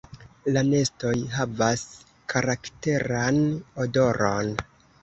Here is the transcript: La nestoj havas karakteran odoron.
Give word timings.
La 0.53 0.63
nestoj 0.69 1.13
havas 1.35 1.85
karakteran 2.35 3.43
odoron. 3.87 4.55